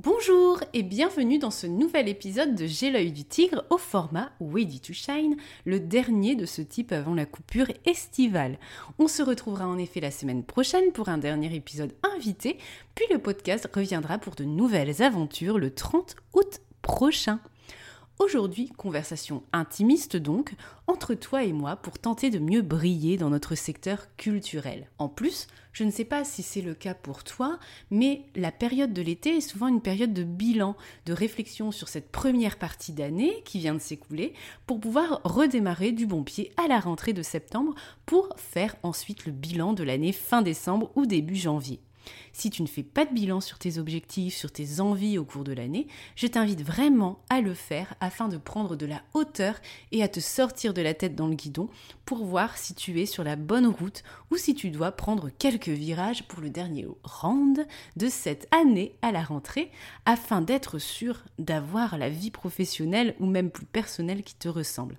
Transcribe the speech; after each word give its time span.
Bonjour 0.00 0.60
et 0.74 0.84
bienvenue 0.84 1.40
dans 1.40 1.50
ce 1.50 1.66
nouvel 1.66 2.08
épisode 2.08 2.54
de 2.54 2.66
J'ai 2.66 2.92
l'œil 2.92 3.10
du 3.10 3.24
tigre 3.24 3.64
au 3.68 3.78
format 3.78 4.30
Ready 4.40 4.78
to 4.78 4.92
Shine, 4.92 5.36
le 5.64 5.80
dernier 5.80 6.36
de 6.36 6.46
ce 6.46 6.62
type 6.62 6.92
avant 6.92 7.14
la 7.14 7.26
coupure 7.26 7.66
estivale. 7.84 8.60
On 9.00 9.08
se 9.08 9.24
retrouvera 9.24 9.66
en 9.66 9.76
effet 9.76 9.98
la 9.98 10.12
semaine 10.12 10.44
prochaine 10.44 10.92
pour 10.92 11.08
un 11.08 11.18
dernier 11.18 11.52
épisode 11.52 11.96
invité, 12.14 12.58
puis 12.94 13.06
le 13.10 13.18
podcast 13.18 13.68
reviendra 13.74 14.18
pour 14.18 14.36
de 14.36 14.44
nouvelles 14.44 15.02
aventures 15.02 15.58
le 15.58 15.74
30 15.74 16.14
août 16.34 16.60
prochain. 16.80 17.40
Aujourd'hui, 18.20 18.68
conversation 18.76 19.44
intimiste 19.52 20.16
donc, 20.16 20.54
entre 20.88 21.14
toi 21.14 21.44
et 21.44 21.52
moi 21.52 21.76
pour 21.76 22.00
tenter 22.00 22.30
de 22.30 22.40
mieux 22.40 22.62
briller 22.62 23.16
dans 23.16 23.30
notre 23.30 23.54
secteur 23.54 24.08
culturel. 24.16 24.90
En 24.98 25.08
plus, 25.08 25.46
je 25.72 25.84
ne 25.84 25.92
sais 25.92 26.04
pas 26.04 26.24
si 26.24 26.42
c'est 26.42 26.60
le 26.60 26.74
cas 26.74 26.94
pour 26.94 27.22
toi, 27.22 27.60
mais 27.92 28.24
la 28.34 28.50
période 28.50 28.92
de 28.92 29.02
l'été 29.02 29.36
est 29.36 29.40
souvent 29.40 29.68
une 29.68 29.80
période 29.80 30.12
de 30.12 30.24
bilan, 30.24 30.74
de 31.06 31.12
réflexion 31.12 31.70
sur 31.70 31.86
cette 31.86 32.10
première 32.10 32.58
partie 32.58 32.92
d'année 32.92 33.40
qui 33.44 33.60
vient 33.60 33.74
de 33.74 33.78
s'écouler, 33.78 34.34
pour 34.66 34.80
pouvoir 34.80 35.20
redémarrer 35.22 35.92
du 35.92 36.06
bon 36.06 36.24
pied 36.24 36.52
à 36.56 36.66
la 36.66 36.80
rentrée 36.80 37.12
de 37.12 37.22
septembre 37.22 37.76
pour 38.04 38.30
faire 38.36 38.74
ensuite 38.82 39.26
le 39.26 39.32
bilan 39.32 39.74
de 39.74 39.84
l'année 39.84 40.12
fin 40.12 40.42
décembre 40.42 40.90
ou 40.96 41.06
début 41.06 41.36
janvier. 41.36 41.78
Si 42.32 42.50
tu 42.50 42.62
ne 42.62 42.66
fais 42.66 42.82
pas 42.82 43.04
de 43.04 43.12
bilan 43.12 43.40
sur 43.40 43.58
tes 43.58 43.78
objectifs, 43.78 44.36
sur 44.36 44.52
tes 44.52 44.80
envies 44.80 45.18
au 45.18 45.24
cours 45.24 45.44
de 45.44 45.52
l'année, 45.52 45.86
je 46.16 46.26
t'invite 46.26 46.62
vraiment 46.62 47.20
à 47.28 47.40
le 47.40 47.54
faire 47.54 47.94
afin 48.00 48.28
de 48.28 48.36
prendre 48.36 48.76
de 48.76 48.86
la 48.86 49.02
hauteur 49.14 49.56
et 49.92 50.02
à 50.02 50.08
te 50.08 50.20
sortir 50.20 50.74
de 50.74 50.82
la 50.82 50.94
tête 50.94 51.14
dans 51.14 51.26
le 51.26 51.34
guidon 51.34 51.68
pour 52.04 52.24
voir 52.24 52.56
si 52.56 52.74
tu 52.74 53.00
es 53.00 53.06
sur 53.06 53.24
la 53.24 53.36
bonne 53.36 53.66
route 53.66 54.02
ou 54.30 54.36
si 54.36 54.54
tu 54.54 54.70
dois 54.70 54.92
prendre 54.92 55.30
quelques 55.38 55.68
virages 55.68 56.24
pour 56.24 56.40
le 56.40 56.50
dernier 56.50 56.86
round 57.02 57.66
de 57.96 58.08
cette 58.08 58.48
année 58.54 58.94
à 59.02 59.12
la 59.12 59.22
rentrée 59.22 59.70
afin 60.04 60.40
d'être 60.40 60.78
sûr 60.78 61.24
d'avoir 61.38 61.98
la 61.98 62.08
vie 62.08 62.30
professionnelle 62.30 63.14
ou 63.20 63.26
même 63.26 63.50
plus 63.50 63.66
personnelle 63.66 64.22
qui 64.22 64.34
te 64.34 64.48
ressemble. 64.48 64.96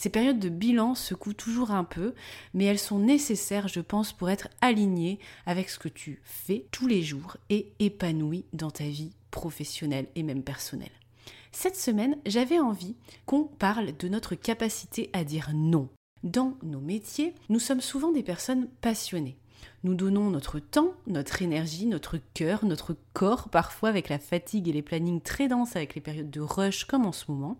Ces 0.00 0.08
périodes 0.08 0.38
de 0.38 0.48
bilan 0.48 0.94
secouent 0.94 1.34
toujours 1.34 1.72
un 1.72 1.84
peu, 1.84 2.14
mais 2.54 2.64
elles 2.64 2.78
sont 2.78 2.98
nécessaires, 2.98 3.68
je 3.68 3.80
pense, 3.80 4.14
pour 4.14 4.30
être 4.30 4.48
alignées 4.62 5.18
avec 5.44 5.68
ce 5.68 5.78
que 5.78 5.90
tu 5.90 6.22
fais 6.24 6.64
tous 6.70 6.86
les 6.86 7.02
jours 7.02 7.36
et 7.50 7.74
épanoui 7.80 8.46
dans 8.54 8.70
ta 8.70 8.84
vie 8.84 9.12
professionnelle 9.30 10.06
et 10.14 10.22
même 10.22 10.42
personnelle. 10.42 10.88
Cette 11.52 11.76
semaine, 11.76 12.16
j'avais 12.24 12.58
envie 12.58 12.96
qu'on 13.26 13.44
parle 13.44 13.94
de 13.94 14.08
notre 14.08 14.36
capacité 14.36 15.10
à 15.12 15.22
dire 15.22 15.50
non. 15.52 15.90
Dans 16.24 16.56
nos 16.62 16.80
métiers, 16.80 17.34
nous 17.50 17.60
sommes 17.60 17.82
souvent 17.82 18.10
des 18.10 18.22
personnes 18.22 18.68
passionnées. 18.80 19.36
Nous 19.82 19.94
donnons 19.94 20.28
notre 20.28 20.58
temps, 20.58 20.92
notre 21.06 21.40
énergie, 21.40 21.86
notre 21.86 22.18
cœur, 22.34 22.66
notre 22.66 22.94
corps, 23.14 23.48
parfois 23.48 23.88
avec 23.88 24.10
la 24.10 24.18
fatigue 24.18 24.68
et 24.68 24.74
les 24.74 24.82
plannings 24.82 25.22
très 25.22 25.48
denses 25.48 25.74
avec 25.74 25.94
les 25.94 26.02
périodes 26.02 26.30
de 26.30 26.42
rush 26.42 26.84
comme 26.84 27.06
en 27.06 27.12
ce 27.12 27.30
moment. 27.30 27.56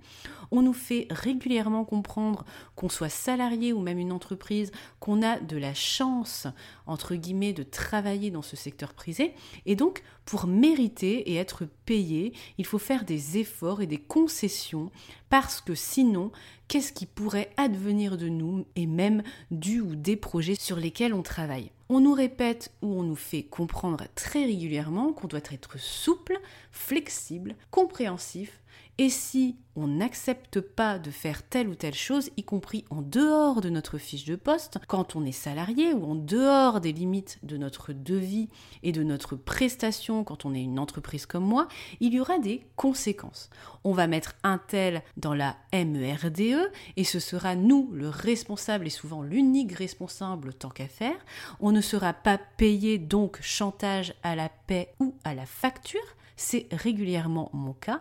On 0.51 0.61
nous 0.61 0.75
fait 0.75 1.07
régulièrement 1.09 1.87
comprendre 1.87 2.45
qu'on 2.77 2.91
soit 2.91 3.09
salarié 3.09 3.73
ou 3.73 3.81
même 3.81 3.99
une 3.99 4.13
entreprise, 4.13 4.71
qu'on 4.99 5.23
a 5.23 5.41
de 5.41 5.57
la 5.57 5.73
chance, 5.73 6.47
entre 6.87 7.15
guillemets, 7.15 7.55
de 7.55 7.63
travailler 7.63 8.31
dans 8.31 8.43
ce 8.43 8.55
secteur 8.55 8.93
prisé. 8.93 9.33
Et 9.65 9.75
donc, 9.75 10.03
pour 10.27 10.47
mériter 10.47 11.31
et 11.31 11.37
être 11.37 11.65
payé, 11.87 12.35
il 12.59 12.67
faut 12.67 12.79
faire 12.79 13.07
des 13.07 13.39
efforts 13.39 13.81
et 13.81 13.87
des 13.87 13.97
concessions 13.97 14.91
parce 15.31 15.63
que 15.63 15.75
sinon, 15.75 16.33
qu'est-ce 16.69 16.93
qui 16.93 17.07
pourrait 17.07 17.51
advenir 17.57 18.19
de 18.19 18.29
nous 18.29 18.67
et 18.77 18.87
même 18.87 19.23
du 19.51 19.81
ou 19.81 19.95
des 19.95 20.17
projets 20.17 20.55
sur 20.55 20.77
lesquels 20.77 21.15
on 21.15 21.23
travaille? 21.23 21.71
Répète 22.15 22.73
ou 22.83 22.99
on 22.99 23.03
nous 23.03 23.17
fait 23.17 23.43
comprendre 23.43 24.05
très 24.15 24.45
régulièrement 24.45 25.13
qu'on 25.13 25.27
doit 25.27 25.41
être 25.51 25.79
souple, 25.79 26.39
flexible, 26.71 27.55
compréhensif, 27.71 28.61
et 29.01 29.09
si 29.09 29.57
on 29.77 29.87
n'accepte 29.87 30.61
pas 30.61 30.99
de 30.99 31.11
faire 31.11 31.43
telle 31.43 31.69
ou 31.69 31.75
telle 31.75 31.95
chose, 31.95 32.29
y 32.37 32.43
compris 32.43 32.85
en 32.91 33.01
dehors 33.01 33.63
de 33.63 33.71
notre 33.71 33.97
fiche 33.97 34.27
de 34.27 34.37
poste, 34.37 34.79
quand 34.89 35.17
on 35.17 35.25
est 35.25 35.33
salarié 35.33 35.95
ou 35.95 36.05
en 36.05 36.15
dehors 36.15 36.83
des 36.83 36.93
limites 36.93 37.39
de 37.43 37.57
notre 37.57 37.95
devis 37.95 38.51
et 38.83 38.93
de 38.93 39.03
notre 39.03 39.37
prestation, 39.37 40.23
quand 40.23 40.45
on 40.45 40.53
est 40.53 40.63
une 40.63 40.79
entreprise 40.79 41.25
comme 41.25 41.47
moi, 41.47 41.67
il 42.01 42.13
y 42.13 42.21
aura 42.21 42.39
des 42.39 42.67
conséquences. 42.77 43.49
On 43.85 43.93
va 43.93 44.07
mettre 44.07 44.35
un 44.43 44.59
tel 44.59 45.03
dans 45.17 45.33
la 45.33 45.57
MERDE 45.73 46.41
e 46.41 46.71
et 46.99 47.05
ce 47.05 47.21
sera 47.21 47.55
nous 47.55 47.89
le 47.95 48.11
responsable 48.11 48.87
et 48.87 48.91
souvent 48.91 49.23
l'unique 49.23 49.73
responsable 49.73 50.53
tant 50.53 50.69
qu'à 50.69 50.89
faire. 50.89 51.25
On 51.61 51.73
ne 51.73 51.81
sera 51.81 52.13
pas 52.13 52.39
payé 52.59 52.99
donc 52.99 53.39
chantage 53.41 54.13
à 54.23 54.37
la 54.37 54.51
paix 54.67 54.93
ou 55.01 55.15
à 55.25 55.35
la 55.35 55.47
facture 55.47 56.01
c'est 56.41 56.67
régulièrement 56.73 57.51
mon 57.53 57.75
cas, 57.75 58.01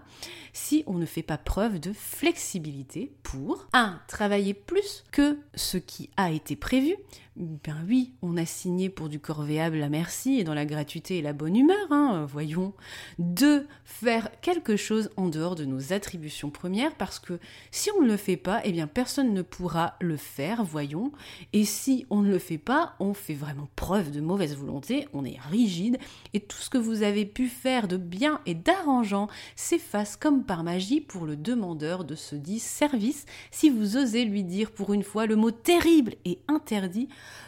si 0.53 0.85
on 0.87 0.93
ne 0.93 1.05
fait 1.05 1.23
pas 1.23 1.37
preuve 1.37 1.77
de 1.77 1.91
flexibilité 1.91 3.11
pour 3.21 3.67
1. 3.73 3.99
travailler 4.07 4.53
plus 4.53 5.03
que 5.11 5.37
ce 5.55 5.77
qui 5.77 6.09
a 6.15 6.31
été 6.31 6.55
prévu, 6.55 6.95
Ben 7.39 7.85
oui, 7.87 8.11
on 8.21 8.35
a 8.35 8.45
signé 8.45 8.89
pour 8.89 9.07
du 9.07 9.21
corvéable 9.21 9.81
à 9.81 9.87
merci 9.87 10.41
et 10.41 10.43
dans 10.43 10.53
la 10.53 10.65
gratuité 10.65 11.19
et 11.19 11.21
la 11.21 11.31
bonne 11.31 11.55
humeur, 11.55 11.87
hein, 11.89 12.27
voyons. 12.29 12.73
Deux, 13.17 13.65
faire 13.85 14.29
quelque 14.41 14.75
chose 14.75 15.09
en 15.15 15.29
dehors 15.29 15.55
de 15.55 15.63
nos 15.63 15.93
attributions 15.93 16.49
premières 16.49 16.95
parce 16.95 17.17
que 17.17 17.39
si 17.71 17.91
on 17.97 18.01
ne 18.01 18.07
le 18.07 18.17
fait 18.17 18.35
pas, 18.35 18.59
eh 18.65 18.73
bien 18.73 18.87
personne 18.87 19.33
ne 19.33 19.41
pourra 19.41 19.95
le 20.01 20.17
faire, 20.17 20.65
voyons. 20.65 21.13
Et 21.53 21.63
si 21.63 22.05
on 22.09 22.23
ne 22.23 22.29
le 22.29 22.39
fait 22.39 22.57
pas, 22.57 22.95
on 22.99 23.13
fait 23.13 23.35
vraiment 23.35 23.69
preuve 23.77 24.11
de 24.11 24.19
mauvaise 24.19 24.57
volonté, 24.57 25.07
on 25.13 25.23
est 25.23 25.39
rigide 25.49 25.97
et 26.33 26.41
tout 26.41 26.57
ce 26.57 26.69
que 26.69 26.77
vous 26.77 27.03
avez 27.03 27.25
pu 27.25 27.47
faire 27.47 27.87
de 27.87 27.95
bien 27.95 28.41
et 28.47 28.53
d'arrangeant 28.53 29.29
s'efface 29.55 30.17
comme 30.17 30.43
par 30.43 30.65
magie 30.65 30.99
pour 30.99 31.25
le 31.25 31.37
demandeur 31.37 32.03
de 32.03 32.15
ce 32.15 32.35
dit 32.35 32.59
service 32.59 33.25
si 33.49 33.69
vous 33.69 33.95
osez 33.95 34.25
lui 34.25 34.43
dire 34.43 34.71
pour 34.71 34.91
une 34.91 35.03
fois 35.03 35.25
le 35.25 35.37
mot 35.37 35.51
terrible 35.51 36.15
et 36.25 36.39
interdit 36.49 37.07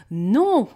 non. 0.10 0.68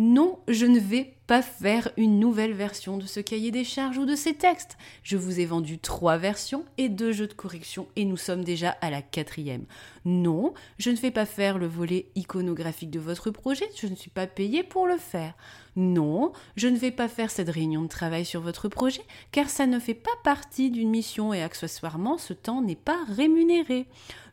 Non, 0.00 0.38
je 0.46 0.64
ne 0.64 0.78
vais 0.78 1.18
pas 1.26 1.42
faire 1.42 1.90
une 1.96 2.20
nouvelle 2.20 2.52
version 2.52 2.98
de 2.98 3.04
ce 3.04 3.18
cahier 3.18 3.50
des 3.50 3.64
charges 3.64 3.98
ou 3.98 4.06
de 4.06 4.14
ces 4.14 4.32
textes. 4.32 4.78
Je 5.02 5.16
vous 5.16 5.40
ai 5.40 5.44
vendu 5.44 5.80
trois 5.80 6.16
versions 6.18 6.64
et 6.78 6.88
deux 6.88 7.10
jeux 7.10 7.26
de 7.26 7.32
correction 7.32 7.88
et 7.96 8.04
nous 8.04 8.16
sommes 8.16 8.44
déjà 8.44 8.70
à 8.80 8.90
la 8.90 9.02
quatrième. 9.02 9.66
Non, 10.04 10.54
je 10.78 10.90
ne 10.90 10.96
vais 10.96 11.10
pas 11.10 11.26
faire 11.26 11.58
le 11.58 11.66
volet 11.66 12.06
iconographique 12.14 12.92
de 12.92 13.00
votre 13.00 13.32
projet, 13.32 13.68
je 13.76 13.88
ne 13.88 13.96
suis 13.96 14.08
pas 14.08 14.28
payé 14.28 14.62
pour 14.62 14.86
le 14.86 14.98
faire. 14.98 15.34
Non, 15.74 16.32
je 16.56 16.68
ne 16.68 16.78
vais 16.78 16.92
pas 16.92 17.08
faire 17.08 17.30
cette 17.30 17.50
réunion 17.50 17.82
de 17.82 17.88
travail 17.88 18.24
sur 18.24 18.40
votre 18.40 18.68
projet 18.68 19.02
car 19.32 19.50
ça 19.50 19.66
ne 19.66 19.80
fait 19.80 19.94
pas 19.94 20.10
partie 20.22 20.70
d'une 20.70 20.90
mission 20.90 21.34
et 21.34 21.42
accessoirement 21.42 22.18
ce 22.18 22.32
temps 22.32 22.62
n'est 22.62 22.76
pas 22.76 22.98
rémunéré. 23.16 23.86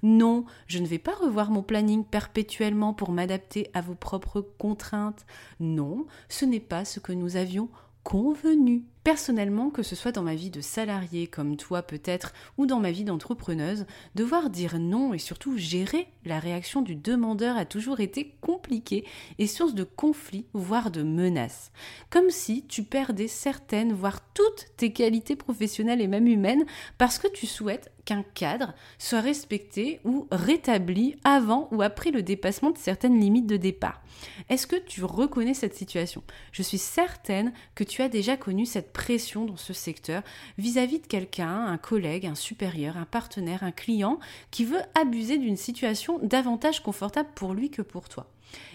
Non, 0.07 0.45
je 0.67 0.77
ne 0.77 0.85
vais 0.85 0.99
pas 0.99 1.15
revoir 1.15 1.49
mon 1.49 1.63
planning 1.63 2.05
perpétuellement 2.05 2.93
pour 2.93 3.11
m'adapter 3.11 3.71
à 3.73 3.81
vos 3.81 3.95
propres 3.95 4.39
contraintes. 4.39 5.25
Non, 5.59 6.05
ce 6.29 6.45
n'est 6.45 6.59
pas 6.59 6.85
ce 6.85 6.99
que 6.99 7.11
nous 7.11 7.37
avions 7.37 7.69
convenu. 8.03 8.85
Personnellement, 9.05 9.69
que 9.69 9.83
ce 9.83 9.95
soit 9.95 10.11
dans 10.11 10.23
ma 10.23 10.33
vie 10.33 10.49
de 10.49 10.61
salarié 10.61 11.27
comme 11.27 11.57
toi 11.57 11.83
peut-être, 11.83 12.33
ou 12.57 12.65
dans 12.65 12.79
ma 12.79 12.89
vie 12.89 13.03
d'entrepreneuse, 13.03 13.85
devoir 14.15 14.49
dire 14.49 14.79
non 14.79 15.13
et 15.13 15.19
surtout 15.19 15.59
gérer 15.59 16.07
la 16.25 16.39
réaction 16.39 16.81
du 16.81 16.95
demandeur 16.95 17.55
a 17.55 17.65
toujours 17.65 17.99
été 17.99 18.35
compliqué 18.41 19.05
et 19.37 19.45
source 19.45 19.75
de 19.75 19.83
conflits, 19.83 20.47
voire 20.53 20.89
de 20.89 21.03
menaces. 21.03 21.71
Comme 22.09 22.31
si 22.31 22.65
tu 22.65 22.81
perdais 22.81 23.27
certaines, 23.27 23.93
voire 23.93 24.21
toutes 24.33 24.65
tes 24.75 24.91
qualités 24.91 25.35
professionnelles 25.35 26.01
et 26.01 26.07
même 26.07 26.25
humaines 26.25 26.65
parce 26.97 27.19
que 27.19 27.27
tu 27.27 27.45
souhaites 27.45 27.91
qu'un 28.05 28.23
cadre 28.23 28.73
soit 28.97 29.21
respecté 29.21 29.99
ou 30.03 30.27
rétabli 30.31 31.15
avant 31.23 31.67
ou 31.71 31.81
après 31.81 32.11
le 32.11 32.21
dépassement 32.23 32.71
de 32.71 32.77
certaines 32.77 33.19
limites 33.19 33.47
de 33.47 33.57
départ. 33.57 34.01
Est-ce 34.49 34.67
que 34.67 34.75
tu 34.75 35.03
reconnais 35.03 35.53
cette 35.53 35.75
situation? 35.75 36.23
Je 36.51 36.61
suis 36.61 36.77
certaine 36.77 37.51
que 37.73 37.83
tu 37.83 38.01
as 38.01 38.09
déjà 38.09 38.37
connu 38.37 38.65
cette 38.65 38.93
pression 38.95 39.44
dans 39.44 39.57
ce 39.57 39.74
secteur 39.74 40.24
vis-à-vis 40.57 41.00
de 41.00 41.06
quelqu'un, 41.06 41.65
un 41.65 41.77
collègue, 41.77 42.25
un 42.25 42.33
supérieur, 42.33 42.95
un 42.95 43.06
partenaire, 43.06 43.63
un 43.63 43.74
client 43.74 44.19
qui 44.51 44.63
veut 44.63 44.81
abuser 45.00 45.38
d'une 45.38 45.57
situation 45.57 46.18
davantage 46.24 46.81
confortable 46.81 47.30
pour 47.36 47.53
lui 47.53 47.69
que 47.69 47.81
pour 47.81 48.07
toi. 48.07 48.27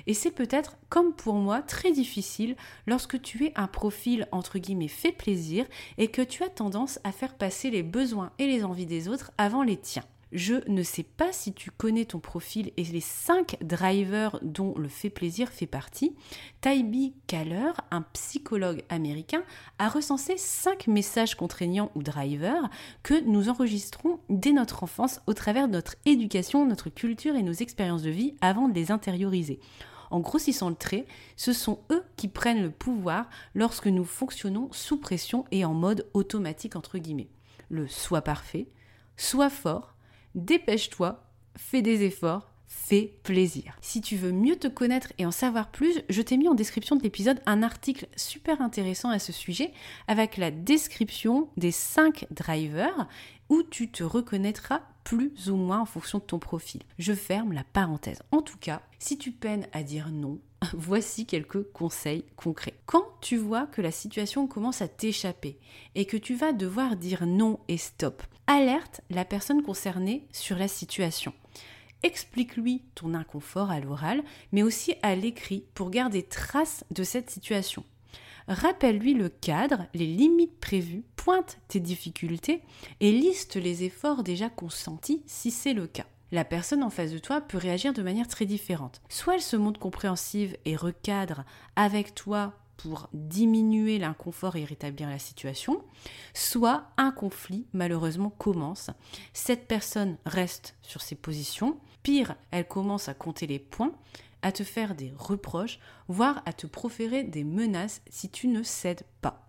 Et 0.07 0.13
c'est 0.13 0.31
peut-être, 0.31 0.77
comme 0.91 1.15
pour 1.15 1.37
moi, 1.37 1.63
très 1.63 1.91
difficile 1.91 2.55
lorsque 2.87 3.21
tu 3.23 3.47
es 3.47 3.53
un 3.57 3.67
profil 3.67 4.29
entre 4.31 4.59
guillemets 4.59 4.89
fait 4.89 5.13
plaisir 5.13 5.65
et 5.97 6.09
que 6.09 6.23
tu 6.23 6.45
as 6.45 6.51
tendance 6.51 7.01
à 7.03 7.13
faire 7.13 7.35
passer 7.35 7.71
les 7.71 7.83
besoins 7.83 8.31
et 8.39 8.47
les 8.47 8.63
envies 8.63 8.87
des 8.87 9.09
autres 9.09 9.33
avant 9.39 9.63
les 9.63 9.79
tiens. 9.79 10.05
Je 10.33 10.55
ne 10.69 10.85
sais 10.85 11.03
pas 11.03 11.33
si 11.33 11.53
tu 11.53 11.73
connais 11.73 12.05
ton 12.05 12.21
profil 12.21 12.71
et 12.77 12.85
les 12.85 13.01
5 13.01 13.57
drivers 13.63 14.39
dont 14.43 14.75
le 14.77 14.89
fait 14.89 15.11
plaisir 15.11 15.49
fait 15.49 15.67
partie. 15.67 16.15
Tybee 16.61 17.15
Kaller, 17.27 17.73
un 17.91 18.03
psychologue 18.03 18.85
américain, 18.91 19.43
a 19.81 19.89
recensé 19.89 20.37
5 20.37 20.87
messages 20.87 21.35
contraignants 21.35 21.91
ou 21.97 22.03
drivers 22.05 22.71
que 23.03 23.21
nous 23.25 23.49
enregistrons 23.49 24.21
dès 24.29 24.53
notre 24.53 24.85
enfance 24.85 25.21
au 25.27 25.35
travers 25.35 25.67
de 25.67 25.73
notre 25.73 25.97
éducation, 26.07 26.65
notre 26.65 26.91
culture 26.91 27.35
et 27.35 27.43
nos 27.43 27.53
expériences 27.53 28.03
de 28.03 28.11
vie 28.11 28.37
avant 28.41 28.69
de 28.69 28.75
les 28.75 28.93
intérioriser. 28.93 29.59
En 30.13 30.21
grossissant 30.21 30.69
le 30.69 30.77
trait, 30.77 31.07
ce 31.37 31.53
sont 31.53 31.81
eux 31.91 32.05
qui 32.17 32.29
prennent 32.29 32.63
le 32.63 32.71
pouvoir 32.71 33.29
lorsque 33.55 33.87
nous 33.87 34.05
fonctionnons 34.05 34.69
sous 34.73 34.99
pression 34.99 35.45
et 35.51 35.65
en 35.65 35.75
mode 35.75 36.07
automatique 36.15 36.77
entre 36.77 36.99
guillemets. 36.99 37.31
Le 37.69 37.89
soit 37.89 38.23
parfait, 38.23 38.69
soit 39.17 39.51
fort, 39.51 39.95
dépêche-toi, 40.35 41.25
fais 41.57 41.83
des 41.83 42.03
efforts, 42.05 42.51
fais 42.67 43.15
plaisir. 43.25 43.77
Si 43.81 44.01
tu 44.01 44.17
veux 44.17 44.33
mieux 44.33 44.57
te 44.57 44.69
connaître 44.69 45.13
et 45.19 45.27
en 45.27 45.33
savoir 45.33 45.71
plus, 45.71 46.03
je 46.09 46.23
t'ai 46.23 46.37
mis 46.37 46.49
en 46.49 46.55
description 46.55 46.97
de 46.97 47.03
l'épisode 47.03 47.41
un 47.47 47.63
article 47.63 48.07
super 48.17 48.63
intéressant 48.63 49.11
à 49.11 49.19
ce 49.19 49.33
sujet 49.33 49.73
avec 50.07 50.37
la 50.37 50.51
description 50.51 51.49
des 51.57 51.73
5 51.73 52.27
drivers 52.31 53.09
où 53.49 53.65
tu 53.65 53.91
te 53.91 54.05
reconnaîtras 54.05 54.83
plus 55.03 55.51
ou 55.51 55.57
moins 55.57 55.81
en 55.81 55.87
fonction 55.87 56.19
de 56.19 56.25
ton 56.25 56.39
profil. 56.39 56.83
Je 56.99 57.13
ferme 57.13 57.53
la 57.53 57.65
parenthèse. 57.65 58.23
En 58.31 58.43
tout 58.43 58.59
cas, 58.59 58.83
si 58.99 59.19
tu 59.19 59.33
peines 59.33 59.67
à 59.73 59.83
dire 59.83 60.11
non, 60.11 60.39
voici 60.75 61.27
quelques 61.27 61.65
conseils 61.73 62.25
concrets. 62.37 62.79
Quand 62.87 63.05
tu 63.21 63.37
vois 63.37 63.67
que 63.67 63.83
la 63.83 63.91
situation 63.91 64.47
commence 64.47 64.83
à 64.83 64.89
t'échapper 64.89 65.59
et 65.95 66.05
que 66.05 66.17
tu 66.17 66.35
vas 66.35 66.53
devoir 66.53 66.97
dire 66.97 67.27
non 67.27 67.59
et 67.69 67.79
stop, 67.79 68.23
alerte 68.51 69.01
la 69.11 69.25
personne 69.25 69.63
concernée 69.63 70.27
sur 70.33 70.57
la 70.57 70.67
situation. 70.67 71.33
Explique-lui 72.03 72.83
ton 72.97 73.15
inconfort 73.15 73.71
à 73.71 73.79
l'oral, 73.79 74.25
mais 74.51 74.65
aussi 74.65 74.95
à 75.03 75.15
l'écrit 75.15 75.65
pour 75.75 75.91
garder 75.91 76.25
trace 76.25 76.85
de 76.91 77.05
cette 77.05 77.31
situation. 77.31 77.85
Rappelle-lui 78.49 79.15
le 79.15 79.29
cadre, 79.29 79.87
les 79.95 80.07
limites 80.07 80.59
prévues, 80.59 81.05
pointe 81.15 81.59
tes 81.69 81.79
difficultés 81.79 82.63
et 82.99 83.13
liste 83.13 83.55
les 83.55 83.85
efforts 83.85 84.25
déjà 84.25 84.49
consentis 84.49 85.23
si 85.27 85.53
c'est 85.53 85.75
le 85.75 85.87
cas. 85.87 86.07
La 86.33 86.45
personne 86.45 86.83
en 86.83 86.91
face 86.91 87.13
de 87.13 87.19
toi 87.19 87.41
peut 87.41 87.59
réagir 87.59 87.93
de 87.93 88.03
manière 88.03 88.27
très 88.27 88.47
différente. 88.47 89.01
Soit 89.09 89.35
elle 89.35 89.43
se 89.43 89.57
montre 89.57 89.79
compréhensive 89.79 90.57
et 90.65 90.75
recadre 90.75 91.45
avec 91.77 92.15
toi 92.17 92.55
pour 92.83 93.09
diminuer 93.13 93.99
l'inconfort 93.99 94.57
et 94.57 94.65
rétablir 94.65 95.09
la 95.09 95.19
situation, 95.19 95.83
soit 96.35 96.87
un 96.97 97.11
conflit 97.11 97.67
malheureusement 97.73 98.31
commence. 98.31 98.91
Cette 99.33 99.67
personne 99.67 100.17
reste 100.25 100.77
sur 100.83 101.03
ses 101.03 101.15
positions, 101.15 101.79
pire, 102.03 102.37
elle 102.51 102.67
commence 102.67 103.09
à 103.09 103.15
compter 103.15 103.47
les 103.47 103.59
points, 103.59 103.93
à 104.43 104.53
te 104.53 104.65
faire 104.65 104.95
des 104.95 105.13
reproches, 105.19 105.79
voire 106.09 106.43
à 106.47 106.53
te 106.53 106.67
proférer 106.67 107.25
des 107.25 107.45
menaces 107.45 108.01
si 108.09 108.31
tu 108.31 108.49
ne 108.49 108.63
cèdes 108.63 109.05
pas. 109.21 109.47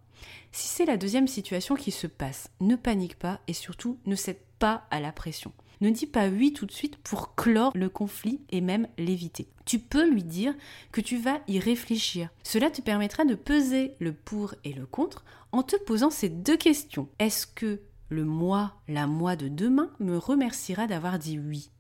Si 0.51 0.67
c'est 0.67 0.85
la 0.85 0.97
deuxième 0.97 1.27
situation 1.27 1.75
qui 1.75 1.91
se 1.91 2.07
passe, 2.07 2.49
ne 2.59 2.75
panique 2.75 3.17
pas 3.17 3.39
et 3.47 3.53
surtout 3.53 3.97
ne 4.05 4.15
cède 4.15 4.41
pas 4.59 4.85
à 4.91 4.99
la 4.99 5.11
pression. 5.11 5.53
Ne 5.81 5.89
dis 5.89 6.05
pas 6.05 6.29
oui 6.29 6.53
tout 6.53 6.67
de 6.67 6.71
suite 6.71 6.97
pour 6.97 7.35
clore 7.35 7.71
le 7.75 7.89
conflit 7.89 8.39
et 8.51 8.61
même 8.61 8.87
l'éviter. 8.97 9.47
Tu 9.65 9.79
peux 9.79 10.07
lui 10.07 10.23
dire 10.23 10.53
que 10.91 11.01
tu 11.01 11.17
vas 11.17 11.41
y 11.47 11.59
réfléchir. 11.59 12.29
Cela 12.43 12.69
te 12.69 12.81
permettra 12.81 13.25
de 13.25 13.35
peser 13.35 13.95
le 14.00 14.13
pour 14.13 14.53
et 14.63 14.73
le 14.73 14.85
contre 14.85 15.25
en 15.51 15.63
te 15.63 15.75
posant 15.75 16.11
ces 16.11 16.29
deux 16.29 16.57
questions. 16.57 17.09
Est-ce 17.17 17.47
que 17.47 17.81
le 18.09 18.25
moi, 18.25 18.75
la 18.88 19.07
moi 19.07 19.35
de 19.35 19.47
demain 19.47 19.89
me 20.00 20.17
remerciera 20.17 20.85
d'avoir 20.85 21.17
dit 21.17 21.39
oui? 21.39 21.71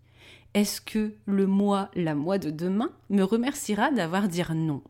Est-ce 0.53 0.81
que 0.81 1.13
le 1.25 1.47
moi, 1.47 1.89
la 1.95 2.13
moi 2.13 2.37
de 2.37 2.49
demain 2.49 2.91
me 3.09 3.23
remerciera 3.23 3.89
d'avoir 3.89 4.27
dit 4.27 4.41
non? 4.53 4.81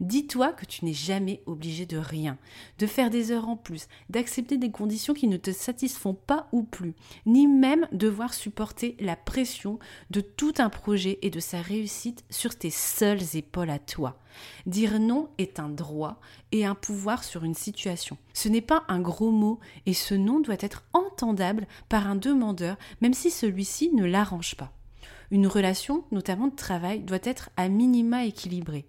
Dis-toi 0.00 0.52
que 0.52 0.66
tu 0.66 0.84
n'es 0.84 0.92
jamais 0.92 1.42
obligé 1.46 1.86
de 1.86 1.96
rien, 1.96 2.36
de 2.78 2.86
faire 2.86 3.08
des 3.08 3.32
heures 3.32 3.48
en 3.48 3.56
plus, 3.56 3.88
d'accepter 4.10 4.58
des 4.58 4.70
conditions 4.70 5.14
qui 5.14 5.26
ne 5.26 5.38
te 5.38 5.50
satisfont 5.50 6.12
pas 6.12 6.48
ou 6.52 6.62
plus, 6.62 6.94
ni 7.24 7.46
même 7.46 7.88
devoir 7.90 8.34
supporter 8.34 8.96
la 9.00 9.16
pression 9.16 9.78
de 10.10 10.20
tout 10.20 10.52
un 10.58 10.68
projet 10.68 11.18
et 11.22 11.30
de 11.30 11.40
sa 11.40 11.62
réussite 11.62 12.24
sur 12.28 12.54
tes 12.54 12.70
seules 12.70 13.34
épaules 13.34 13.70
à 13.70 13.78
toi. 13.78 14.18
Dire 14.66 15.00
non 15.00 15.30
est 15.38 15.58
un 15.58 15.70
droit 15.70 16.20
et 16.52 16.66
un 16.66 16.74
pouvoir 16.74 17.24
sur 17.24 17.44
une 17.44 17.54
situation. 17.54 18.18
Ce 18.34 18.48
n'est 18.48 18.60
pas 18.60 18.84
un 18.88 19.00
gros 19.00 19.30
mot 19.30 19.58
et 19.86 19.94
ce 19.94 20.14
non 20.14 20.40
doit 20.40 20.56
être 20.60 20.84
entendable 20.92 21.66
par 21.88 22.06
un 22.06 22.14
demandeur 22.14 22.76
même 23.00 23.14
si 23.14 23.30
celui-ci 23.30 23.90
ne 23.94 24.04
l'arrange 24.04 24.54
pas. 24.54 24.72
Une 25.30 25.46
relation, 25.46 26.04
notamment 26.10 26.48
de 26.48 26.56
travail, 26.56 27.00
doit 27.00 27.18
être 27.22 27.50
à 27.56 27.68
minima 27.68 28.24
équilibrée. 28.24 28.86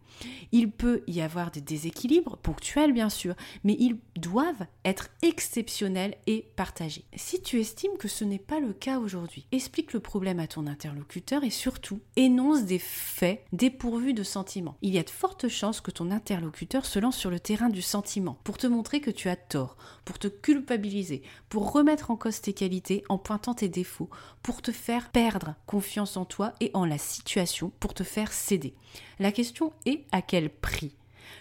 Il 0.51 0.71
peut 0.71 1.03
y 1.07 1.21
avoir 1.21 1.51
des 1.51 1.61
déséquilibres, 1.61 2.37
ponctuels 2.37 2.93
bien 2.93 3.09
sûr, 3.09 3.35
mais 3.63 3.75
ils 3.79 3.97
doivent 4.17 4.65
être 4.85 5.09
exceptionnels 5.21 6.15
et 6.27 6.51
partagés. 6.55 7.05
Si 7.15 7.41
tu 7.41 7.59
estimes 7.59 7.97
que 7.97 8.07
ce 8.07 8.23
n'est 8.23 8.39
pas 8.39 8.59
le 8.59 8.73
cas 8.73 8.99
aujourd'hui, 8.99 9.45
explique 9.51 9.93
le 9.93 9.99
problème 9.99 10.39
à 10.39 10.47
ton 10.47 10.67
interlocuteur 10.67 11.43
et 11.43 11.49
surtout 11.49 11.99
énonce 12.15 12.63
des 12.63 12.79
faits 12.79 13.45
dépourvus 13.53 14.13
de 14.13 14.23
sentiments. 14.23 14.77
Il 14.81 14.93
y 14.93 14.99
a 14.99 15.03
de 15.03 15.09
fortes 15.09 15.47
chances 15.47 15.81
que 15.81 15.91
ton 15.91 16.11
interlocuteur 16.11 16.85
se 16.85 16.99
lance 16.99 17.17
sur 17.17 17.29
le 17.29 17.39
terrain 17.39 17.69
du 17.69 17.81
sentiment 17.81 18.39
pour 18.43 18.57
te 18.57 18.67
montrer 18.67 19.01
que 19.01 19.11
tu 19.11 19.29
as 19.29 19.35
tort, 19.35 19.77
pour 20.09 20.17
te 20.17 20.27
culpabiliser, 20.27 21.21
pour 21.49 21.71
remettre 21.71 22.09
en 22.09 22.15
cause 22.15 22.41
tes 22.41 22.53
qualités 22.53 23.03
en 23.09 23.19
pointant 23.19 23.53
tes 23.53 23.69
défauts, 23.69 24.09
pour 24.41 24.63
te 24.63 24.71
faire 24.71 25.11
perdre 25.11 25.53
confiance 25.67 26.17
en 26.17 26.25
toi 26.25 26.55
et 26.61 26.71
en 26.73 26.83
la 26.83 26.97
situation 26.97 27.71
pour 27.79 27.93
te 27.93 28.03
faire 28.03 28.33
céder. 28.33 28.73
La 29.19 29.31
question 29.31 29.71
est 29.85 30.05
à 30.11 30.23
quel 30.23 30.49
prix? 30.49 30.95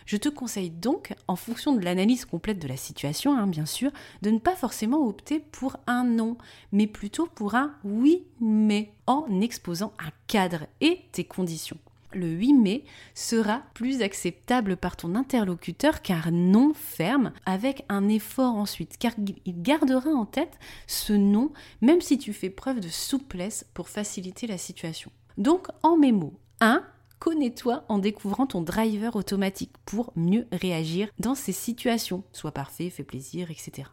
Je 0.04 0.18
te 0.18 0.28
conseille 0.28 0.68
donc, 0.68 1.14
en 1.28 1.36
fonction 1.36 1.74
de 1.74 1.82
l'analyse 1.82 2.26
complète 2.26 2.58
de 2.58 2.68
la 2.68 2.76
situation, 2.76 3.34
hein, 3.38 3.46
bien 3.46 3.64
sûr, 3.64 3.90
de 4.20 4.28
ne 4.28 4.38
pas 4.38 4.54
forcément 4.54 5.08
opter 5.08 5.40
pour 5.40 5.78
un 5.86 6.04
non, 6.04 6.36
mais 6.70 6.86
plutôt 6.86 7.26
pour 7.26 7.54
un 7.54 7.74
oui 7.84 8.26
mais, 8.38 8.92
en 9.06 9.40
exposant 9.40 9.94
un 9.98 10.10
cadre 10.26 10.66
et 10.82 11.06
tes 11.12 11.24
conditions. 11.24 11.78
Le 12.12 12.26
8 12.26 12.54
mai 12.54 12.84
sera 13.14 13.62
plus 13.74 14.00
acceptable 14.02 14.76
par 14.76 14.96
ton 14.96 15.14
interlocuteur 15.14 16.00
qu'un 16.00 16.30
non 16.30 16.72
ferme 16.74 17.32
avec 17.44 17.84
un 17.88 18.08
effort 18.08 18.54
ensuite, 18.54 18.96
car 18.98 19.12
il 19.44 19.62
gardera 19.62 20.10
en 20.10 20.24
tête 20.24 20.58
ce 20.86 21.12
non 21.12 21.52
même 21.80 22.00
si 22.00 22.18
tu 22.18 22.32
fais 22.32 22.50
preuve 22.50 22.80
de 22.80 22.88
souplesse 22.88 23.66
pour 23.74 23.88
faciliter 23.88 24.46
la 24.46 24.58
situation. 24.58 25.10
Donc 25.36 25.68
en 25.82 25.96
mes 25.96 26.12
mots, 26.12 26.38
1 26.60 26.82
connais-toi 27.18 27.84
en 27.88 27.98
découvrant 27.98 28.46
ton 28.46 28.62
driver 28.62 29.16
automatique 29.16 29.72
pour 29.84 30.12
mieux 30.16 30.46
réagir 30.52 31.08
dans 31.18 31.34
ces 31.34 31.52
situations. 31.52 32.22
Sois 32.32 32.52
parfait, 32.52 32.90
fais 32.90 33.04
plaisir, 33.04 33.50
etc. 33.50 33.88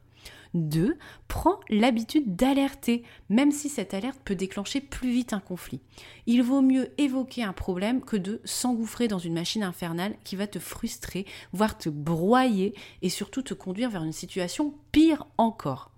2. 0.56 0.98
Prends 1.28 1.60
l'habitude 1.70 2.36
d'alerter, 2.36 3.04
même 3.30 3.52
si 3.52 3.70
cette 3.70 3.94
alerte 3.94 4.20
peut 4.24 4.36
déclencher 4.36 4.82
plus 4.82 5.12
vite 5.12 5.34
un 5.34 5.40
conflit. 5.40 5.82
Il 6.26 6.42
vaut 6.44 6.62
mieux 6.62 6.92
évoquer 6.98 7.44
un 7.44 7.54
problème 7.54 8.02
que 8.02 8.18
de 8.18 8.42
s'engouffrer 8.46 9.08
dans 9.08 9.20
une 9.20 9.34
machine 9.34 9.64
infernale 9.64 10.16
qui 10.24 10.36
va 10.36 10.48
te 10.48 10.60
frustrer, 10.60 11.26
voire 11.54 11.78
te 11.78 11.90
broyer 11.90 12.74
et 13.02 13.10
surtout 13.10 13.42
te 13.42 13.54
conduire 13.54 13.90
vers 13.90 14.04
une 14.04 14.12
situation 14.12 14.74
pire 14.92 15.28
encore. 15.38 15.92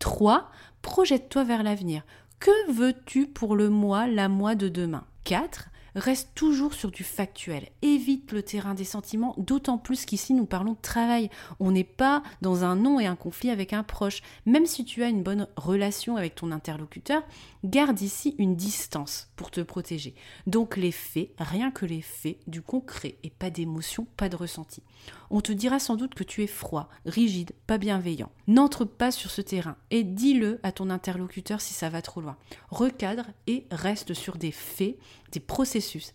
3. 0.00 0.50
Projette-toi 0.82 1.44
vers 1.44 1.62
l'avenir. 1.62 2.02
Que 2.38 2.72
veux-tu 2.72 3.26
pour 3.26 3.54
le 3.54 3.68
mois, 3.68 4.06
la 4.06 4.28
mois 4.28 4.54
de 4.54 4.68
demain? 4.68 5.04
4 5.24 5.70
reste 5.94 6.30
toujours 6.34 6.74
sur 6.74 6.90
du 6.90 7.04
factuel. 7.04 7.68
Évite 7.82 8.32
le 8.32 8.42
terrain 8.42 8.74
des 8.74 8.84
sentiments, 8.84 9.34
d'autant 9.38 9.78
plus 9.78 10.04
qu'ici 10.04 10.34
nous 10.34 10.46
parlons 10.46 10.72
de 10.72 10.80
travail. 10.80 11.30
On 11.58 11.70
n'est 11.70 11.84
pas 11.84 12.22
dans 12.42 12.64
un 12.64 12.76
non 12.76 13.00
et 13.00 13.06
un 13.06 13.16
conflit 13.16 13.50
avec 13.50 13.72
un 13.72 13.82
proche. 13.82 14.22
Même 14.46 14.66
si 14.66 14.84
tu 14.84 15.02
as 15.02 15.08
une 15.08 15.22
bonne 15.22 15.48
relation 15.56 16.16
avec 16.16 16.34
ton 16.34 16.52
interlocuteur, 16.52 17.22
garde 17.64 18.00
ici 18.00 18.34
une 18.38 18.56
distance 18.56 19.30
pour 19.36 19.50
te 19.50 19.60
protéger. 19.60 20.14
Donc 20.46 20.76
les 20.76 20.92
faits, 20.92 21.30
rien 21.38 21.70
que 21.70 21.86
les 21.86 22.02
faits, 22.02 22.38
du 22.46 22.62
concret 22.62 23.16
et 23.22 23.30
pas 23.30 23.50
d'émotion, 23.50 24.06
pas 24.16 24.28
de 24.28 24.36
ressenti. 24.36 24.82
On 25.30 25.40
te 25.40 25.52
dira 25.52 25.78
sans 25.78 25.96
doute 25.96 26.14
que 26.14 26.24
tu 26.24 26.42
es 26.42 26.46
froid, 26.46 26.88
rigide, 27.06 27.52
pas 27.66 27.78
bienveillant. 27.78 28.30
N'entre 28.48 28.84
pas 28.84 29.10
sur 29.10 29.30
ce 29.30 29.40
terrain 29.40 29.76
et 29.90 30.02
dis-le 30.02 30.58
à 30.62 30.72
ton 30.72 30.90
interlocuteur 30.90 31.60
si 31.60 31.72
ça 31.72 31.88
va 31.88 32.02
trop 32.02 32.20
loin. 32.20 32.36
Recadre 32.70 33.26
et 33.46 33.66
reste 33.70 34.14
sur 34.14 34.36
des 34.36 34.50
faits, 34.50 34.98
des 35.32 35.40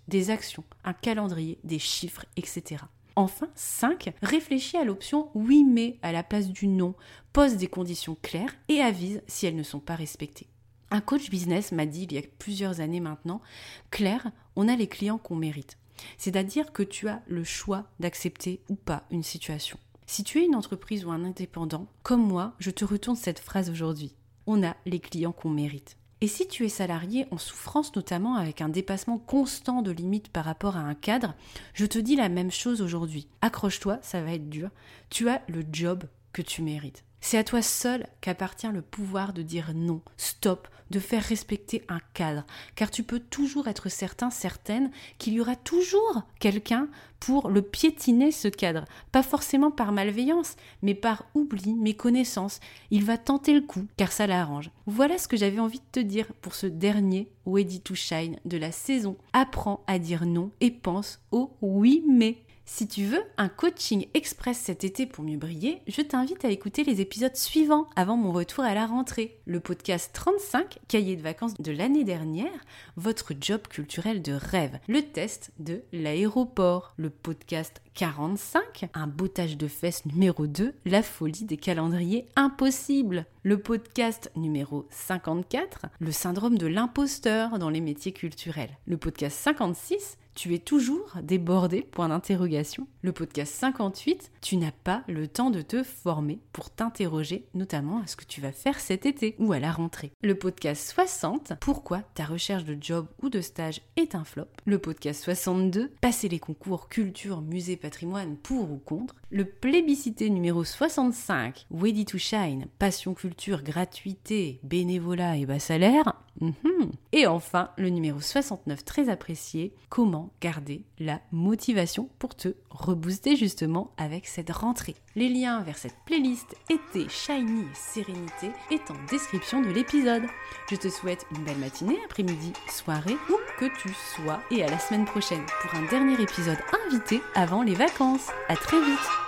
des 0.08 0.30
actions, 0.30 0.64
un 0.84 0.94
calendrier, 0.94 1.60
des 1.64 1.80
chiffres, 1.80 2.26
etc. 2.38 2.84
Enfin, 3.16 3.48
5. 3.56 4.14
Réfléchis 4.22 4.78
à 4.78 4.84
l'option 4.84 5.30
oui 5.36 5.64
mais 5.64 5.98
à 6.02 6.12
la 6.12 6.24
place 6.24 6.50
du 6.50 6.68
non. 6.68 6.96
Pose 7.34 7.56
des 7.56 7.68
conditions 7.68 8.18
claires 8.22 8.56
et 8.68 8.82
avise 8.82 9.22
si 9.28 9.46
elles 9.46 9.56
ne 9.56 9.64
sont 9.64 9.80
pas 9.80 9.96
respectées. 9.96 10.48
Un 10.92 11.02
coach 11.02 11.30
business 11.30 11.72
m'a 11.72 11.86
dit 11.86 12.04
il 12.04 12.14
y 12.14 12.18
a 12.18 12.22
plusieurs 12.40 12.80
années 12.80 13.00
maintenant, 13.00 13.42
Claire, 13.90 14.32
on 14.56 14.68
a 14.68 14.76
les 14.76 14.88
clients 14.88 15.18
qu'on 15.18 15.36
mérite. 15.36 15.78
C'est-à-dire 16.18 16.74
que 16.74 16.84
tu 16.84 17.08
as 17.08 17.22
le 17.26 17.44
choix 17.44 17.86
d'accepter 18.00 18.62
ou 18.70 18.76
pas 18.76 19.04
une 19.12 19.24
situation. 19.24 19.78
Si 20.06 20.24
tu 20.24 20.40
es 20.40 20.46
une 20.46 20.56
entreprise 20.56 21.06
ou 21.06 21.12
un 21.12 21.24
indépendant, 21.24 21.88
comme 22.04 22.26
moi, 22.26 22.54
je 22.60 22.70
te 22.70 22.86
retourne 22.86 23.16
cette 23.16 23.40
phrase 23.40 23.70
aujourd'hui. 23.70 24.14
On 24.46 24.64
a 24.64 24.76
les 24.86 25.00
clients 25.00 25.32
qu'on 25.32 25.50
mérite. 25.50 25.98
Et 26.22 26.28
si 26.28 26.48
tu 26.48 26.66
es 26.66 26.70
salarié 26.70 27.28
en 27.32 27.38
souffrance 27.38 27.96
notamment 27.96 28.36
avec 28.36 28.62
un 28.62 28.70
dépassement 28.70 29.18
constant 29.18 29.82
de 29.82 29.92
limites 29.92 30.30
par 30.30 30.46
rapport 30.46 30.76
à 30.78 30.82
un 30.82 30.96
cadre, 30.96 31.36
je 31.74 31.86
te 31.86 32.00
dis 32.00 32.16
la 32.16 32.30
même 32.30 32.52
chose 32.52 32.82
aujourd'hui. 32.82 33.28
Accroche-toi, 33.42 34.00
ça 34.02 34.22
va 34.22 34.34
être 34.34 34.50
dur. 34.50 34.70
Tu 35.10 35.30
as 35.30 35.42
le 35.48 35.64
job 35.72 36.04
que 36.34 36.42
tu 36.42 36.62
mérites. 36.62 37.05
C'est 37.28 37.40
à 37.40 37.44
toi 37.44 37.64
seul 37.64 38.06
qu'appartient 38.22 38.68
le 38.72 38.84
pouvoir 38.84 39.34
de 39.34 39.42
dire 39.42 39.72
non, 39.74 40.04
stop, 40.16 40.68
de 40.92 41.00
faire 41.00 41.24
respecter 41.24 41.84
un 41.90 41.98
cadre, 42.14 42.46
car 42.76 42.92
tu 42.92 43.02
peux 43.02 43.18
toujours 43.18 43.68
être 43.68 43.90
certain, 43.90 44.30
certaine 44.30 44.92
qu'il 45.18 45.34
y 45.34 45.42
aura 45.42 45.56
toujours 45.56 46.22
quelqu'un 46.40 46.88
pour 47.20 47.50
le 47.50 47.64
piétiner 47.64 48.32
ce 48.32 48.48
cadre, 48.48 48.86
pas 49.12 49.24
forcément 49.24 49.72
par 49.72 49.92
malveillance, 49.92 50.56
mais 50.84 50.94
par 50.94 51.26
oubli, 51.34 51.74
méconnaissance. 51.74 52.60
Il 52.92 53.04
va 53.04 53.18
tenter 53.18 53.56
le 53.56 53.62
coup, 53.62 53.88
car 53.98 54.12
ça 54.12 54.28
l'arrange. 54.28 54.70
Voilà 54.86 55.18
ce 55.18 55.28
que 55.28 55.36
j'avais 55.36 55.60
envie 55.60 55.80
de 55.80 55.92
te 55.94 56.00
dire 56.00 56.28
pour 56.44 56.54
ce 56.54 56.68
dernier 56.68 57.32
Ready 57.48 57.82
to 57.82 57.96
Shine 57.96 58.38
de 58.46 58.58
la 58.58 58.72
saison. 58.72 59.18
Apprends 59.34 59.84
à 59.88 59.98
dire 59.98 60.28
non 60.28 60.52
et 60.62 60.70
pense 60.70 61.22
au 61.32 61.58
oui 61.64 62.04
mais. 62.08 62.45
Si 62.68 62.88
tu 62.88 63.06
veux 63.06 63.22
un 63.38 63.48
coaching 63.48 64.08
express 64.16 64.58
cet 64.58 64.84
été 64.84 65.06
pour 65.06 65.24
mieux 65.24 65.38
briller, 65.38 65.84
je 65.88 66.02
t'invite 66.02 66.44
à 66.44 66.50
écouter 66.50 66.84
les 66.84 67.00
épisodes 67.00 67.36
suivants 67.36 67.86
avant 67.96 68.18
mon 68.18 68.32
retour 68.32 68.64
à 68.64 68.74
la 68.74 68.88
rentrée. 68.88 69.40
Le 69.46 69.60
podcast 69.60 70.10
35, 70.14 70.80
cahier 70.88 71.16
de 71.16 71.22
vacances 71.22 71.62
de 71.62 71.72
l'année 71.72 72.04
dernière, 72.04 72.50
votre 72.98 73.34
job 73.40 73.62
culturel 73.70 74.24
de 74.24 74.34
rêve, 74.34 74.80
le 74.88 75.04
test 75.04 75.52
de 75.60 75.84
l'aéroport, 75.94 76.96
le 76.98 77.12
podcast 77.12 77.84
45, 77.94 78.90
un 78.96 79.08
bottage 79.08 79.58
de 79.58 79.68
fesses 79.68 80.04
numéro 80.08 80.48
2, 80.48 80.74
la 80.86 81.04
folie 81.04 81.46
des 81.46 81.58
calendriers 81.58 82.28
impossibles. 82.36 83.28
Le 83.44 83.60
podcast 83.60 84.32
numéro 84.36 84.88
54, 84.90 85.86
le 86.00 86.12
syndrome 86.12 86.58
de 86.58 86.66
l'imposteur 86.66 87.60
dans 87.60 87.70
les 87.70 87.80
métiers 87.80 88.12
culturels. 88.12 88.76
Le 88.88 88.98
podcast 88.98 89.38
56, 89.38 90.18
tu 90.36 90.54
es 90.54 90.60
toujours 90.60 91.14
débordé? 91.24 91.82
Point 91.82 92.10
d'interrogation. 92.10 92.88
Le 93.02 93.12
podcast 93.12 93.54
58, 93.56 94.32
tu 94.42 94.58
n'as 94.58 94.72
pas 94.72 95.04
le 95.08 95.28
temps 95.28 95.50
de 95.50 95.62
te 95.62 95.82
former 95.82 96.40
pour 96.52 96.70
t'interroger 96.70 97.48
notamment 97.54 98.02
à 98.02 98.08
ce 98.08 98.16
que 98.16 98.26
tu 98.26 98.42
vas 98.42 98.52
faire 98.52 98.80
cet 98.80 99.06
été 99.06 99.36
ou 99.40 99.54
à 99.54 99.60
la 99.60 99.72
rentrée. 99.72 100.12
Le 100.22 100.36
podcast 100.36 100.92
60, 100.92 101.54
pourquoi 101.62 102.02
ta 102.14 102.26
recherche 102.26 102.66
de 102.66 102.78
job 102.80 103.08
ou 103.24 103.30
de 103.30 103.42
stage 103.42 103.82
est 103.96 104.14
un 104.14 104.24
flop? 104.24 104.48
Le 104.66 104.78
podcast 104.78 105.24
62, 105.24 105.92
passer 106.02 106.28
les 106.28 106.40
concours 106.40 106.90
culture, 106.90 107.42
musée, 107.42 107.78
patrimoine 107.78 108.36
pour 108.36 108.72
ou 108.72 108.78
contre? 108.78 109.16
Le 109.32 109.46
plébiscité 109.46 110.30
numéro 110.30 110.64
65, 110.64 111.66
Ready 111.72 112.06
to 112.06 112.18
Shine, 112.18 112.68
passion 112.78 113.14
culture, 113.14 113.64
gratuité, 113.64 114.60
bénévolat 114.64 115.38
et 115.38 115.46
bas 115.46 115.60
salaire? 115.60 116.14
Mhm. 116.42 116.92
Et 117.12 117.28
enfin, 117.28 117.72
le 117.78 117.90
numéro 117.90 118.20
69 118.20 118.84
très 118.84 119.10
apprécié, 119.10 119.74
comment 119.90 120.32
garder 120.42 120.84
la 121.00 121.22
motivation 121.32 122.10
pour 122.20 122.36
te 122.36 122.50
rebooster 122.70 123.36
justement 123.36 123.92
avec 123.98 124.28
cette 124.28 124.50
rentrée. 124.50 124.96
Les 125.16 125.30
liens 125.30 125.62
vers 125.62 125.78
cette 125.78 125.96
playlist 126.06 126.56
été, 126.70 127.08
shiny 127.10 127.62
et 127.62 127.74
sérénité 127.74 128.52
est 128.72 128.92
en 128.92 128.96
description 129.10 129.62
de 129.62 129.70
l'épisode. 129.70 130.24
Je 130.70 130.76
te 130.76 130.90
souhaite 130.90 131.26
une 131.36 131.44
belle 131.44 131.58
matinée, 131.58 131.98
après-midi, 132.06 132.54
soirée, 132.70 133.18
où 133.30 133.36
que 133.60 133.66
tu 133.82 133.90
sois, 133.94 134.42
et 134.52 134.64
à 134.64 134.70
la 134.70 134.80
semaine 134.80 135.06
prochaine 135.06 135.46
pour 135.62 135.80
un 135.80 135.86
dernier 135.88 136.22
épisode 136.22 136.60
invité 136.86 137.22
avant 137.34 137.64
les 137.64 137.76
vacances. 137.76 138.28
À 138.50 138.56
très 138.56 138.80
vite 138.80 139.25